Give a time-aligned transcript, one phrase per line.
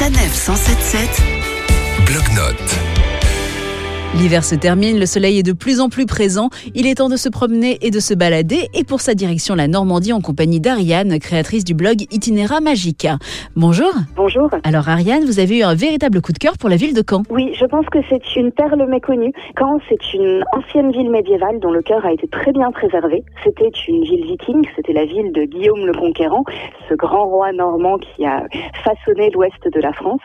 [0.00, 1.22] Sanef 177
[2.06, 2.79] Bloc-notes.
[4.18, 6.48] L'hiver se termine, le soleil est de plus en plus présent.
[6.74, 8.66] Il est temps de se promener et de se balader.
[8.74, 13.18] Et pour sa direction, la Normandie en compagnie d'Ariane, créatrice du blog Itinéra Magica.
[13.54, 13.92] Bonjour.
[14.16, 14.50] Bonjour.
[14.64, 17.22] Alors Ariane, vous avez eu un véritable coup de cœur pour la ville de Caen.
[17.30, 19.32] Oui, je pense que c'est une perle méconnue.
[19.56, 23.22] Caen, c'est une ancienne ville médiévale dont le cœur a été très bien préservé.
[23.44, 26.42] C'était une ville viking, c'était la ville de Guillaume le Conquérant,
[26.88, 28.42] ce grand roi normand qui a
[28.82, 30.20] façonné l'ouest de la France.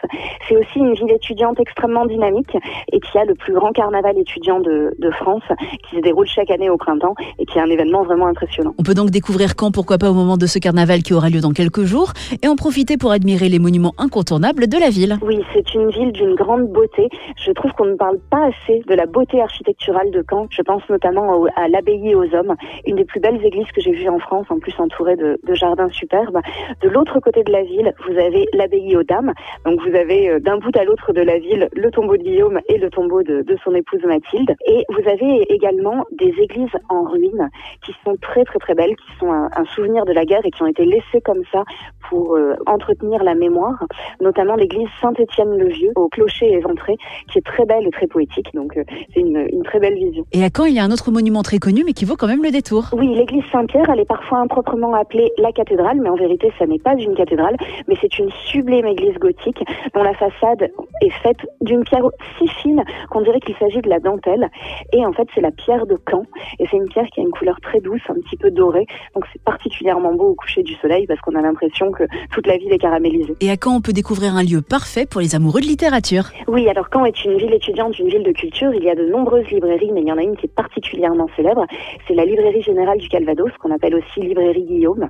[0.48, 2.58] C'est aussi une ville étudiante extrêmement dynamique
[2.92, 5.44] et qui a le plus grand carnaval étudiant de, de, France
[5.84, 8.74] qui se déroule chaque année au printemps et qui est un événement vraiment impressionnant.
[8.80, 11.42] On peut donc découvrir quand, pourquoi pas au moment de ce carnaval qui aura lieu
[11.42, 15.18] dans quelques jours et en profiter pour admirer les monuments incontournables de la ville.
[15.22, 17.10] Oui, c'est une ville d'une grande beauté.
[17.38, 20.48] Je trouve qu'on ne parle pas assez de la beauté architecturale de Caen.
[20.50, 22.56] Je pense notamment à l'abbaye aux hommes,
[22.88, 25.54] une des plus belles églises que j'ai vues en France, en plus entourée de, de
[25.54, 26.40] jardins superbes.
[26.82, 29.34] De l'autre côté de la ville, vous avez l'abbaye aux dames.
[29.66, 32.60] Donc vous avez euh, d'un bout à l'autre de la ville le tombeau de Guillaume
[32.70, 34.56] et le tombeau de, de son épouse Mathilde.
[34.68, 37.50] Et vous avez également des églises en ruine
[37.84, 40.52] qui sont très très très belles, qui sont un, un souvenir de la guerre et
[40.52, 41.64] qui ont été laissées comme ça
[42.10, 43.84] pour euh, entretenir la mémoire,
[44.22, 46.98] notamment l'église Saint-Étienne-le-Vieux au clocher éventré,
[47.32, 48.54] qui est très belle et très poétique.
[48.54, 50.24] Donc euh, c'est une, une, très belle vision.
[50.32, 52.28] Et à Caen, il y a un autre monument très connu, mais qui vaut quand
[52.28, 52.86] même le détour.
[52.94, 56.80] Oui, l'église Saint-Pierre, elle est parfois improprement appelée la cathédrale, mais en vérité, ça n'est
[56.80, 60.70] pas une cathédrale, mais c'est une sublime église gothique dont la façade
[61.02, 62.06] est faite d'une pierre
[62.38, 64.50] si fine qu'on dirait qu'il s'agit de la dentelle.
[64.94, 66.24] Et en fait, c'est la pierre de Caen.
[66.60, 68.86] Et c'est une pierre qui a une couleur très douce, un petit peu dorée.
[69.14, 72.58] Donc c'est particulièrement beau au coucher du soleil parce qu'on a l'impression que toute la
[72.58, 73.36] ville est caramélisée.
[73.42, 76.26] Et à Caen, on peut découvrir un lieu parfait pour les amoureux de littérature.
[76.48, 78.74] Oui, alors Caen est une ville étudiante, une ville de culture.
[78.74, 81.28] Il y a de nombreuses librairies, mais il y en a une qui est particulièrement
[81.36, 81.66] célèbre.
[82.08, 85.10] C'est la librairie générale du Calvados, qu'on appelle aussi librairie Guillaume,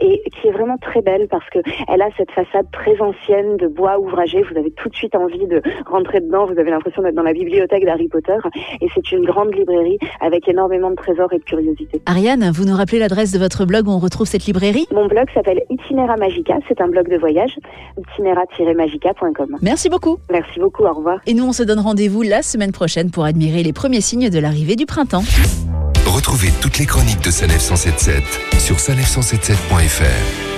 [0.00, 3.66] et qui est vraiment très belle parce que elle a cette façade très ancienne de
[3.66, 4.42] bois ouvragé.
[4.42, 6.46] Vous avez tout de suite envie de rentrer dedans.
[6.46, 8.36] Vous avez l'impression d'être dans la bibliothèque d'Harry Potter.
[8.80, 12.02] Et c'est une grande librairie avec énormément de trésors et de curiosités.
[12.06, 14.86] Ariane, vous nous rappelez l'adresse de votre blog où on retrouve cette librairie?
[14.92, 16.54] Mon blog s'appelle Itinéra Magica.
[16.68, 17.56] C'est un blog de voyage.
[17.98, 19.58] Itinéra-magica.com.
[19.62, 20.18] Merci beaucoup.
[20.30, 20.84] Merci beaucoup.
[20.84, 21.20] Au revoir.
[21.26, 24.38] Et nous, on se donne rendez-vous la semaine prochaine pour admirer les premiers signes de
[24.38, 25.24] l'arrivée du printemps.
[26.06, 28.22] Retrouvez toutes les chroniques de Sanef 177
[28.58, 30.51] sur sanef177.fr.